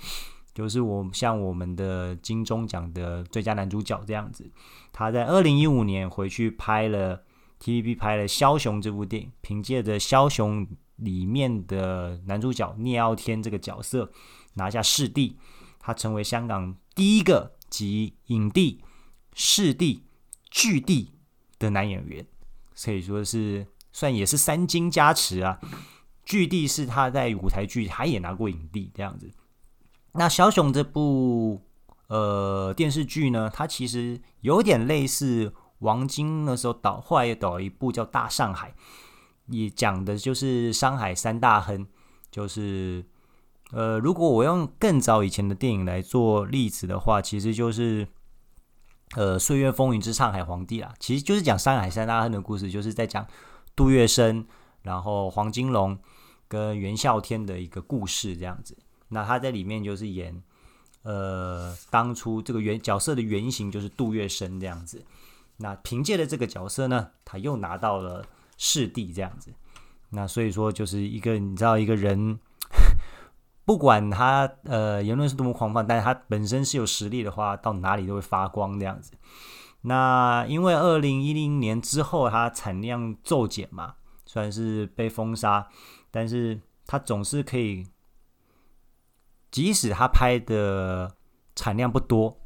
[0.52, 4.50] 就是我像我们的金钟奖的最佳男主角这样子。
[4.92, 7.22] 他在二零一五年回去拍了
[7.62, 10.66] TVB 拍了《枭雄》这部电影，凭借着《枭雄》
[10.98, 14.12] 里面的男主角聂傲天这个角色
[14.54, 15.36] 拿下视帝，
[15.80, 18.82] 他成为香港第一个集影帝、
[19.32, 20.04] 视帝、
[20.50, 21.12] 剧帝
[21.58, 22.26] 的男演员，
[22.84, 25.58] 可以说是算也是三金加持啊。
[26.24, 29.30] 剧帝是他在舞台剧，他也拿过影帝这样子。
[30.12, 31.62] 那枭雄这部
[32.08, 38.70] 呃电视剧呢，它其实有点类似王晶那时候导，后来也导了一部叫《大上海》，
[39.48, 41.86] 也讲的就是上海三大亨。
[42.30, 43.04] 就是
[43.72, 48.06] 呃，如果我用更早以前的电影来做例子的话，其实就是
[49.16, 53.26] 呃《岁月风云之上海皇帝》啦，其实就是讲上海三大亨的故事，就是在讲
[53.74, 54.44] 杜月笙，
[54.82, 55.98] 然后黄金龙。
[56.50, 58.74] 跟袁孝天的一个故事这样子，
[59.08, 60.42] 那他在里面就是演，
[61.02, 65.04] 呃，当初这个原角色的原型就是杜月笙这样子。
[65.58, 68.24] 那凭借着这个角色呢，他又拿到了
[68.58, 69.54] 视帝这样子。
[70.10, 72.38] 那所以说，就是一个你知道，一个人
[73.64, 79.12] 不管他呃言论是多么狂放，但是他本身是有实力的话，到哪里都会发光这样子。
[79.80, 83.94] 那因为二零一零年之后，他产量骤减嘛，
[84.26, 85.66] 虽然是被封杀。
[86.10, 87.86] 但是他总是可以，
[89.50, 91.14] 即使他拍的
[91.54, 92.40] 产量不多，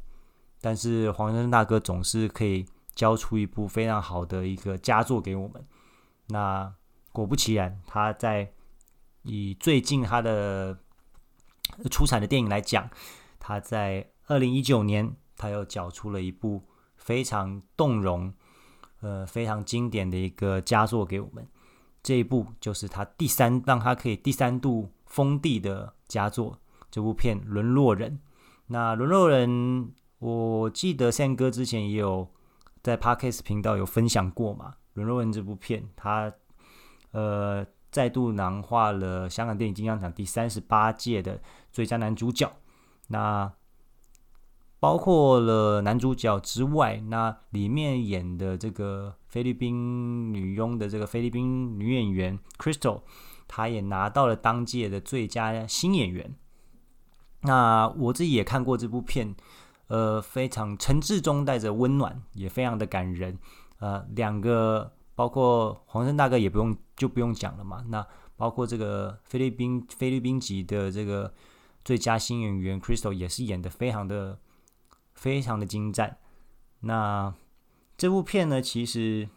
[0.59, 5.65] 但是黄先生大哥总是可以交出一部非常好的一个佳作给我们。
[6.33, 6.73] 那
[7.11, 8.51] 果不其然，他在
[9.21, 10.79] 以最近他的
[11.91, 12.89] 出产的电影来讲，
[13.39, 16.63] 他在二零一九年，他又缴出了一部
[16.97, 18.33] 非常动容、
[19.01, 21.47] 呃非常经典的一个佳作给我们。
[22.01, 26.59] 这一部就是他第三，让他可以第三度封地的佳作。
[26.89, 28.11] 这部片《沦落人》，
[28.67, 29.49] 那《沦落人》，
[30.17, 32.27] 我记得宪哥之前也有
[32.81, 36.33] 在 Podcast 频道有分享过嘛，《沦落人》这部片，他
[37.11, 42.51] 呃再度囊化了香港电影金像奖第三十八届的最佳男主角。
[43.07, 43.51] 那
[44.79, 53.01] 包括了男主角之外，那里面演的这个菲律宾女佣的这个菲律宾女演员 Crystal，
[53.47, 56.35] 她也拿到了当届的最佳新演员。
[57.41, 59.35] 那我自己也看过这部片，
[59.87, 63.37] 呃，非常诚挚中带着温暖，也非常的感人。
[63.83, 67.83] 呃，两个包括黄生大哥也不用就不用讲了嘛。
[67.89, 71.33] 那包括这个菲律宾菲律宾籍的这个
[71.83, 74.39] 最佳新演员 Crystal 也是演得非常的
[75.13, 76.17] 非常的精湛。
[76.79, 77.33] 那
[77.97, 79.27] 这部片呢，其实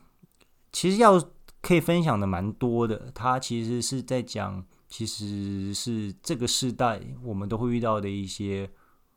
[0.71, 1.21] 其实要
[1.61, 3.11] 可以分享的蛮多的。
[3.13, 4.65] 它其实是在讲。
[4.89, 8.71] 其实是这个时代我们都会遇到的一些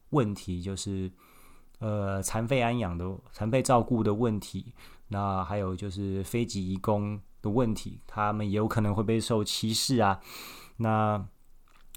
[0.09, 1.11] 问题，就是
[1.77, 4.73] 呃残废安养的残废照顾的问题，
[5.09, 10.19] 那还有就是非籍移工的问题，他们也有可能会被受歧视啊。
[10.77, 11.23] 那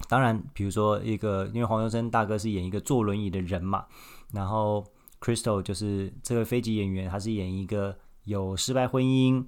[0.09, 3.85] 当然，比如说一个，因为黄秋生大哥是演一个坐轮椅的人嘛，
[4.31, 4.85] 然后
[5.19, 9.45] Crystal 就是这个非籍演员，他是演一个有失败婚姻，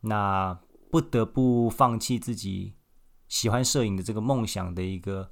[0.00, 0.58] 那
[0.90, 2.74] 不得不放弃自己。
[3.26, 5.28] 喜欢摄影的这个梦想的一个，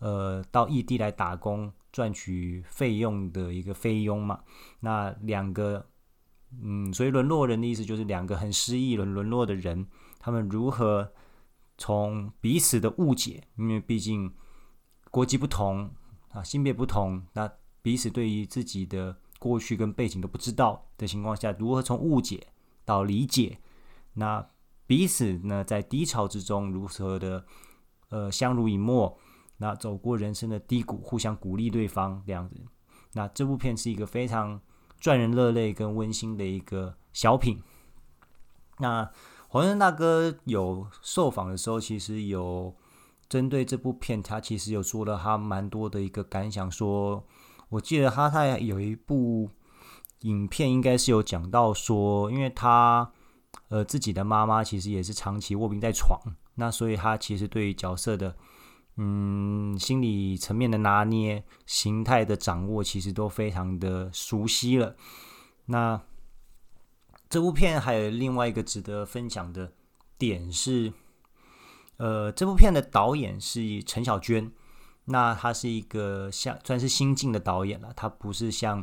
[0.00, 4.40] 呃，到异地来打工赚取费用的一个菲佣嘛。
[4.80, 5.86] 那两个，
[6.62, 9.86] 嗯，所以沦落人的意思就是两个很失意、沦沦落的人，
[10.18, 11.12] 他们如何
[11.78, 14.32] 从彼此的误解，因为毕竟
[15.10, 15.90] 国籍不同
[16.30, 17.50] 啊，性别不同，那
[17.82, 22.46] 彼此对于自己的过去跟背景都不知道的情况下，如何从误解
[22.84, 23.58] 到理解，
[24.14, 24.46] 那。
[24.88, 27.44] 彼此呢，在低潮之中如何的
[28.10, 29.18] 呃相濡以沫，
[29.56, 32.54] 那走过人生的低谷，互相鼓励对方这样子。
[33.14, 34.60] 那这部片是一个非常
[34.98, 37.62] 赚人热泪跟温馨的一个小品。
[38.78, 39.10] 那
[39.48, 42.74] 黄生大哥有受访的时候，其实有
[43.28, 47.24] 针对这部片，他其实有说了他蛮多的一个感想说。
[47.68, 49.50] 我记得他他有一部
[50.20, 53.12] 影片，应该是有讲到说，因为他。
[53.68, 56.20] 呃，自己的妈妈其实也是长期卧病在床，
[56.56, 58.36] 那所以他其实对于角色的，
[58.96, 64.96] 嗯，心理层面的拿捏、形态的掌握，其实都非常的熟悉了。
[65.66, 66.00] 那
[67.28, 69.72] 这部片还有另外一个值得分享的
[70.18, 70.92] 点是，
[71.96, 74.50] 呃，这部片的导演是陈小娟，
[75.06, 78.82] 那他是一个像算是新晋的导演了，他不是像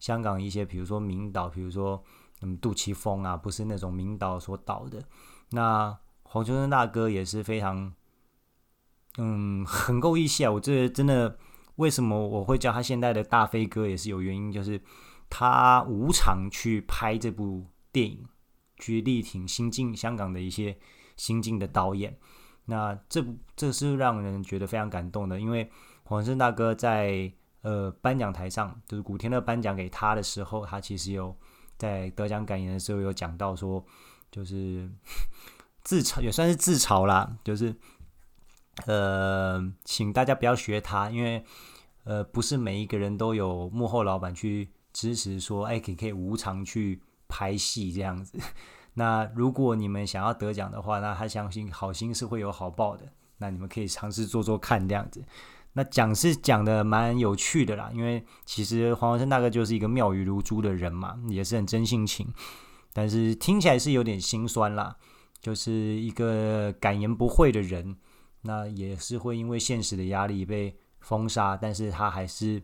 [0.00, 2.02] 香港一些，比如说名导，比如说。
[2.44, 5.00] 嗯，杜琪峰啊，不是那种名导所导的。
[5.50, 7.94] 那黄秋生大哥也是非常，
[9.18, 10.50] 嗯， 很够义气啊。
[10.50, 11.38] 我这真的，
[11.76, 14.80] 为什么我会叫他现在的大飞哥，也是有原因，就是
[15.30, 18.24] 他无偿去拍这部电影，
[18.78, 20.76] 去力挺新进香港的一些
[21.16, 22.16] 新进的导演。
[22.66, 25.70] 那这部这是让人觉得非常感动的，因为
[26.04, 31.36] 黄秋生大哥在呃颁奖台上，就是古天乐颁奖给他的时候，他其实有。
[31.78, 33.84] 在得奖感言的时候有讲到说，
[34.30, 34.88] 就是
[35.82, 37.74] 自嘲也算是自嘲啦，就是
[38.86, 41.44] 呃，请大家不要学他，因为
[42.04, 48.38] 呃，不是每一个人都有幕后老板去支持说，哎，可以可以无偿去拍戏这样子。
[48.94, 53.04] 那如果你们想要得奖的话，那他相信好心是会有好报的。
[53.38, 55.24] 那你们可以尝试做做看这样子。
[55.72, 62.28] 那讲是讲的蛮有趣的啦，因为其实黄鸿升大哥就是一个妙语如珠的人嘛，也是很真性情，
[62.92, 64.94] 但是听起来是有点心酸啦，
[65.40, 67.96] 就是一个敢言不讳的人，
[68.42, 72.62] 那也是会因为现实的压力被封杀，但是他还是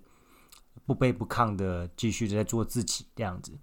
[0.86, 3.58] 不卑不亢的继续在做自己这样子。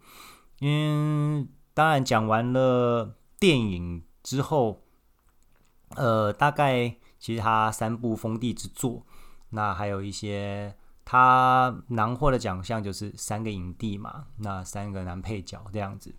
[0.60, 4.84] 因为当然讲完了电影之后，
[5.95, 9.06] 呃，大概其实他三部封地之作。
[9.49, 10.75] 那还有一些
[11.06, 16.16] 他囊获的奖项就是三个影帝嘛，那三个男配角这样子。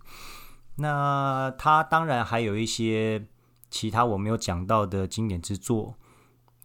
[0.75, 3.27] 那他当然还有一些
[3.69, 5.95] 其他我没有讲到的经典之作，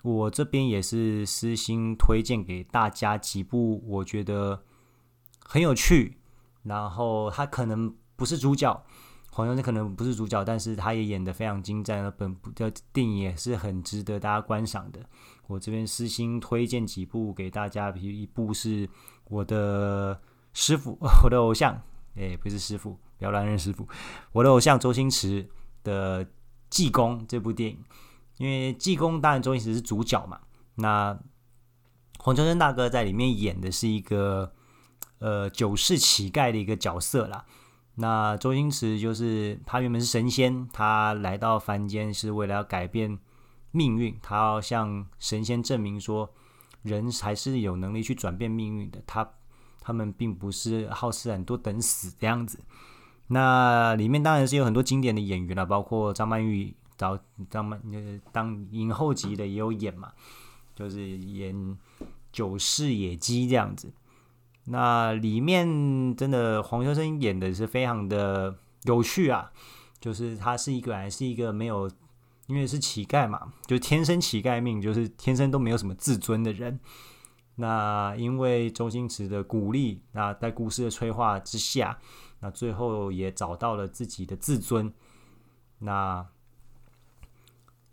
[0.03, 4.63] 我这边也是私心推荐给大家几部，我觉得
[5.41, 6.19] 很有趣。
[6.63, 8.85] 然后他可能不是主角，
[9.33, 15.01] 黄秋生可能不是主角，但是他也演得非常精湛，本部的电影也是很值得大家观赏的。
[15.49, 18.89] 我这边私心推荐几部给大家，比如一部是
[19.25, 20.21] 我的
[20.53, 21.83] 师傅，我的偶像，
[22.15, 23.87] 诶，不是师傅，不要乱认师傅。
[24.31, 25.45] 我的偶像周星驰
[25.83, 26.25] 的
[26.73, 27.79] 《济公》这部电影，
[28.39, 30.41] 因为《济公》当然周星驰是主角嘛，
[30.77, 31.19] 那
[32.19, 34.55] 黄秋生大哥在里面演的是一个
[35.19, 37.45] 呃九世乞丐的一个角色啦。
[37.97, 43.19] 那周星驰就是他原本是神仙，他来到凡间是为了要改变
[43.71, 46.33] 命运，他要向神仙证明说，
[46.81, 49.03] 人还是有能力去转变命运的。
[49.07, 49.31] 他
[49.83, 52.61] 他们并不是好吃懒做等死这样子。
[53.29, 57.19] 那里面当然是有很多经典的演员了，包括张曼玉，找
[57.49, 60.13] 张曼就是当影后级的也有演嘛，
[60.75, 61.79] 就是演
[62.31, 63.93] 九世野鸡这样子。
[64.65, 68.55] 那里面真的黄秋生演的是非常的
[68.85, 69.51] 有趣啊，
[69.99, 71.91] 就是他是一个还是一个没有，
[72.47, 76.79] 因为是乞丐嘛，就天生乞丐命，就是天生都没有什么自尊的人。
[77.57, 81.99] 那因为周星驰的鼓励，那在故事的催化之下，
[82.43, 84.93] 那最后也找到了自己的自尊。
[85.79, 86.29] 那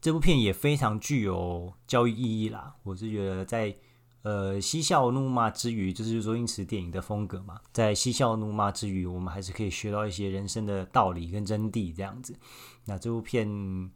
[0.02, 3.78] 这部片也非常具有教育意义啦，我是觉得在。
[4.22, 7.62] 呃，嬉笑怒骂之余，就是周星驰电影的风格嘛。
[7.72, 12.38] 在嬉笑怒骂之余，我们还是可以学到一些人生的道理跟真谛这样子。
[12.84, 13.90] 那这部片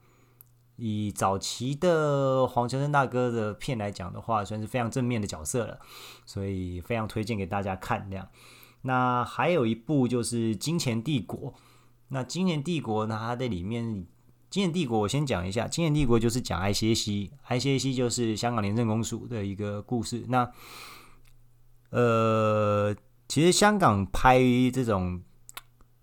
[0.77, 5.77] 以早期的黄秋生大哥的片来讲的话，算是非常正面的角色了，
[6.25, 8.09] 所以非常推荐给大家看。
[8.09, 8.25] 这样，
[8.83, 11.51] 那还有一部就是《金钱帝国》。
[12.09, 14.05] 那《金钱帝国》呢，它在里面。
[14.49, 15.67] 金钱帝国，我先讲一下。
[15.67, 20.23] 金钱帝国就是讲 ICAC，ICAC 就是香港廉政公署的一个故事。
[20.27, 20.47] 那
[21.89, 22.95] 呃，
[23.27, 24.39] 其实香港拍
[24.71, 25.19] 这种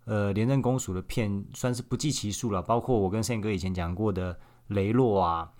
[0.04, 2.60] 呃廉政公署的片，算是不计其数了。
[2.60, 4.34] 包括我跟宪哥以前讲过的
[4.66, 5.52] 《雷洛》啊，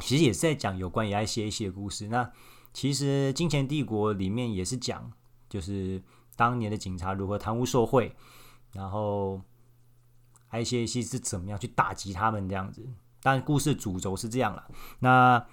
[0.00, 2.08] 其实也是在讲有关于 ICAC 的故事。
[2.08, 2.30] 那
[2.74, 5.10] 其实《金钱帝国》里面也是讲，
[5.48, 6.02] 就是
[6.36, 8.14] 当年的警察如何贪污受贿，
[8.72, 9.40] 然后。
[10.48, 12.88] ICAC 是怎么样去打击他们这样子？
[13.20, 14.64] 但故事主轴是这样了。
[15.00, 15.44] 那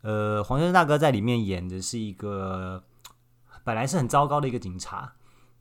[0.00, 2.82] 呃，黄生大哥在里面演的是一个
[3.62, 5.12] 本来是很糟糕的一个警察，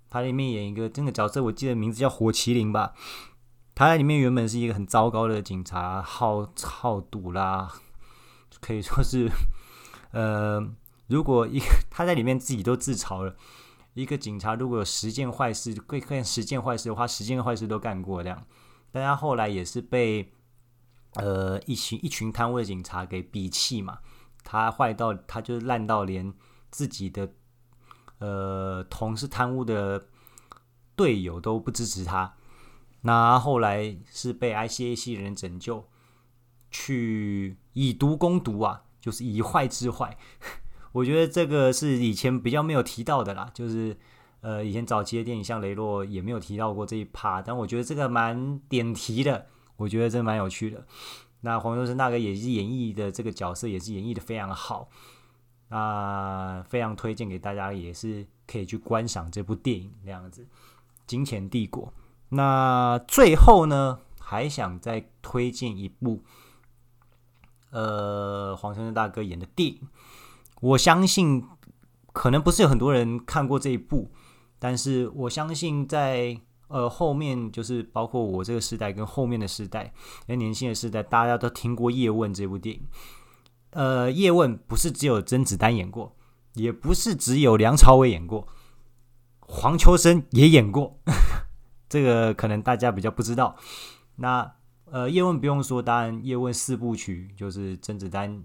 [0.09, 2.93] 他里面演一个这个角色，我记得名字叫火麒麟吧。
[3.75, 7.69] 他在里面原本是一个很糟糕的警察，好好赌啦，
[8.61, 9.29] 可以说是
[10.11, 10.65] 呃，
[11.07, 13.35] 如果一个他在里面自己都自嘲了。
[14.01, 18.45] 一个警察如果有十件坏事，会干十件坏事的话，十件坏事都干过这样。
[18.91, 20.31] 但他后来也是被
[21.15, 23.99] 呃一群一群贪污的警察给鄙弃嘛。
[24.43, 26.33] 他坏到他就烂到连
[26.69, 27.33] 自己的
[28.19, 30.07] 呃同事贪污的
[30.95, 32.35] 队友都不支持他。
[33.01, 35.87] 那后来是被 ICAC 人拯救，
[36.71, 40.17] 去以毒攻毒啊，就是以坏治坏。
[40.97, 43.95] 我觉得这个是以前比较没有提到的啦，就是
[44.41, 49.45] 呃，以前早期的电影像《雷洛》也没有提到过这一趴，但我觉得这个蛮点题的，
[49.75, 50.87] 我觉得真蛮有趣的。
[51.41, 54.89] 那黄秋生大哥也是演绎的这个角色，也是演绎的非常好，
[55.69, 60.41] 啊，非常推荐给大家，也是可以去观赏这部电影这样子，
[61.05, 61.85] 《金钱帝国》。
[62.29, 66.23] 那最后呢，还想再推荐一部，
[67.69, 69.87] 呃，黄秋生大哥演的电影。
[70.59, 71.43] 我相信，
[72.13, 74.11] 可能不是有很多人看过这一部，
[74.57, 79.93] 但是我相信在呃后面，就是包括我这个时代跟后面的时代，
[80.25, 82.81] 跟年轻的时代，大家都听过《叶问》这部电影。
[83.71, 86.15] 呃，《叶问》不是只有甄子丹演过，
[86.53, 88.47] 也不是只有梁朝伟演过，
[89.41, 90.99] 黄秋生也演过。
[91.87, 93.55] 这个可能大家比较不知道。
[94.15, 94.53] 那
[94.85, 98.43] 呃，《叶问》不用说，当然《叶问》四部曲就是甄子丹。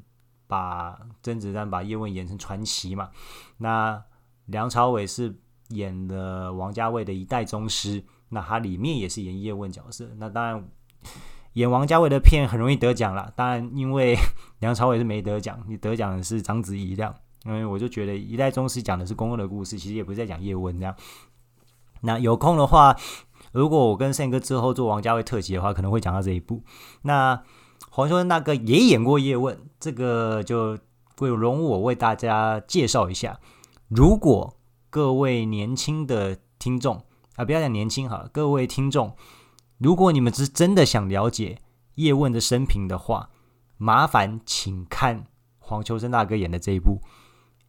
[0.52, 3.08] 把甄子丹把叶问演成传奇嘛？
[3.56, 4.04] 那
[4.44, 5.34] 梁朝伟是
[5.68, 10.10] 演的王家卫的一代宗师，那他里面也是演叶问角色。
[10.18, 10.68] 那当然
[11.54, 13.32] 演王家卫的片很容易得奖了。
[13.34, 14.14] 当然，因为
[14.60, 17.14] 梁朝伟是没得奖，你得奖的是章子怡这样。
[17.46, 20.94] 因为我就觉得一代宗师讲的是宫二的故事，其实也不是在讲叶问这样。
[22.02, 22.94] 那有空的话，
[23.52, 26.62] 如果我跟胜哥之后做王家卫特辑的话，可能会讲到这一部。
[27.00, 27.42] 那。
[27.94, 30.78] 黄秋生大哥也演过叶问，这个就
[31.18, 33.38] 会容我为大家介绍一下。
[33.88, 34.56] 如果
[34.88, 37.04] 各位年轻的听众
[37.36, 39.14] 啊，不要讲年轻哈，各位听众，
[39.76, 41.60] 如果你们是真的想了解
[41.96, 43.28] 叶问的生平的话，
[43.76, 45.26] 麻烦请看
[45.58, 47.02] 黄秋生大哥演的这一部，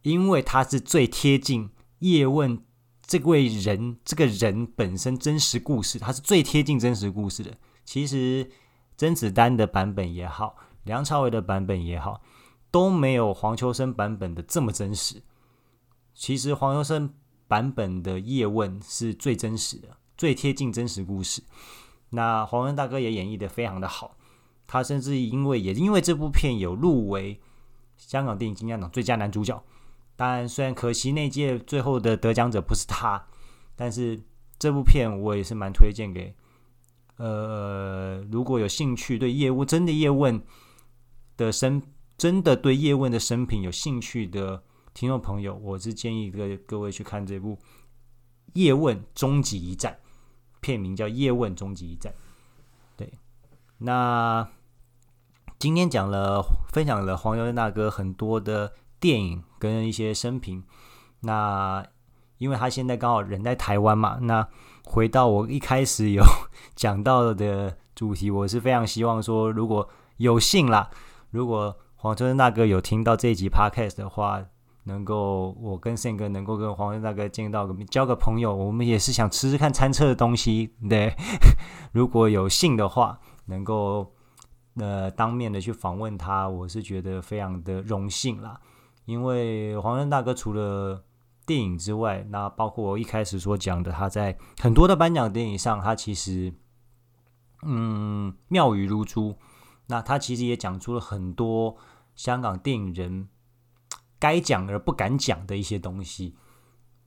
[0.00, 1.68] 因为他是最贴近
[1.98, 2.64] 叶问
[3.04, 7.52] 这位人这个人本身真实故事，他是最贴近真实故事的。
[7.84, 8.50] 其实。
[8.96, 12.22] 甄子丹的版本也好，梁朝伟的版本也好，
[12.70, 15.22] 都没有黄秋生版本的这么真实。
[16.14, 17.12] 其实黄秋生
[17.48, 21.42] 版本的叶问是最真实的，最贴近真实故事。
[22.10, 24.16] 那黄文大哥也演绎得非常的好，
[24.66, 27.40] 他甚至因为也因为这部片有入围
[27.96, 29.62] 香港电影金像奖最佳男主角。
[30.16, 33.26] 当然，虽然可惜那届最后的得奖者不是他，
[33.74, 34.22] 但是
[34.60, 36.32] 这部片我也是蛮推荐给，
[37.16, 40.42] 呃，如果有兴趣对叶问真的叶问
[41.36, 41.82] 的生
[42.16, 44.62] 真的对叶问的生平有兴趣的
[44.92, 47.56] 听众朋友，我是建议各各位去看这部
[48.54, 49.92] 《叶问终极一战》，
[50.60, 52.12] 片名叫《叶问终极一战》。
[52.96, 53.12] 对，
[53.78, 54.48] 那
[55.58, 56.42] 今天讲了
[56.72, 60.64] 分享了黄油大哥很多的电影跟一些生平，
[61.20, 61.86] 那。
[62.38, 64.46] 因为他现在刚好人在台湾嘛，那
[64.84, 66.22] 回到我一开始有
[66.76, 70.90] 讲到的主题，我是非常希望说，如果有幸啦，
[71.30, 74.44] 如果黄春生大哥有听到这一集 podcast 的话，
[74.84, 81.14] 能够我跟胜哥能够跟黄春生大哥见到个交个朋友，我们也是想吃吃看餐车的东西，对，
[81.92, 84.12] 如果有幸的话，能够
[84.76, 88.60] 呃当面的去访问他，我是觉得非常的荣幸啦，
[89.06, 91.02] 因为黄春生大哥除了
[91.46, 96.54] 电影之外，那包括我一开始所讲的，他在很多的颁奖典礼上，他其实
[97.62, 99.36] 嗯妙语如珠。
[99.86, 101.76] 那他其实也讲出了很多
[102.14, 103.28] 香港电影人
[104.18, 106.34] 该讲而不敢讲的一些东西。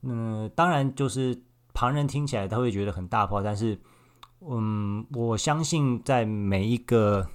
[0.04, 3.82] 嗯，当然就是旁人听起来他会觉得很大炮，但是
[4.42, 7.28] 嗯，我相信在每一个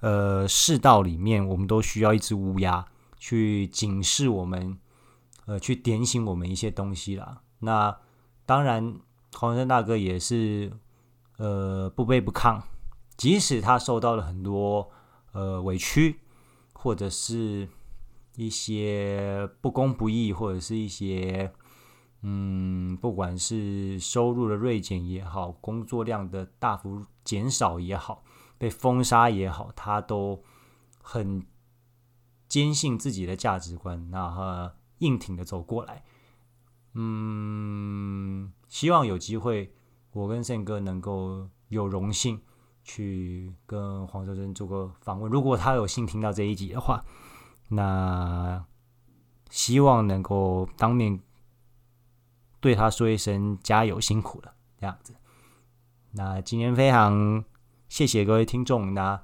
[0.00, 2.86] 呃世道里面，我们都需要一只乌鸦
[3.18, 4.78] 去警示我们。
[5.50, 7.42] 呃，去点醒我们一些东西啦。
[7.58, 7.98] 那
[8.46, 9.00] 当然，
[9.34, 10.72] 黄生大哥也是
[11.38, 12.62] 呃不卑不亢，
[13.16, 14.88] 即使他受到了很多
[15.32, 16.20] 呃委屈，
[16.72, 17.68] 或者是
[18.36, 21.52] 一些不公不义，或者是一些
[22.22, 28.22] 嗯，不管是收入的锐减也好，工作量的大幅减少也好，
[28.56, 30.44] 被封杀也好，他都
[31.02, 31.44] 很
[32.48, 34.12] 坚信自己的价值观。
[34.12, 34.74] 那哈。
[35.00, 36.02] 硬挺的走过来，
[36.94, 39.72] 嗯，希望有机会，
[40.12, 42.40] 我跟胜哥能够有荣幸
[42.84, 45.30] 去跟黄秋生做个访问。
[45.30, 47.02] 如果他有幸听到这一集的话，
[47.68, 48.64] 那
[49.50, 51.20] 希望能够当面
[52.60, 55.14] 对他说一声加油，辛苦了，这样子。
[56.12, 57.44] 那今天非常
[57.88, 59.22] 谢谢各位听众，那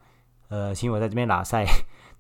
[0.49, 1.67] 呃，请我在这边拉赛，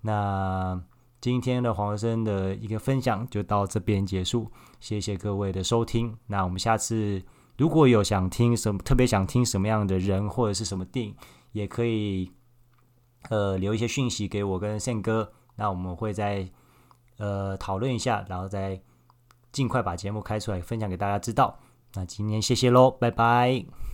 [0.02, 0.82] 那。
[1.26, 4.48] 今天的黄生的一个分享就到这边结束，
[4.78, 6.16] 谢谢各位的收听。
[6.28, 7.20] 那我们下次
[7.56, 11.16] 如果有想听什么，特别想听什么样的人或者是什么电影，
[11.50, 12.30] 也可以
[13.28, 16.48] 呃留一些讯息给我跟宪哥，那我们会再
[17.18, 18.80] 呃讨论一下，然后再
[19.50, 21.58] 尽快把节目开出来分享给大家知道。
[21.94, 23.85] 那今天谢谢喽，拜拜。